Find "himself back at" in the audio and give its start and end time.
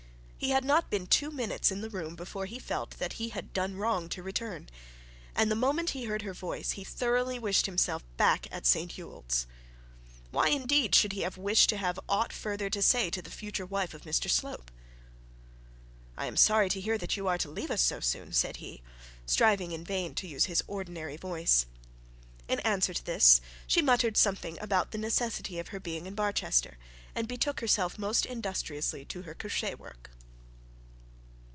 7.67-8.65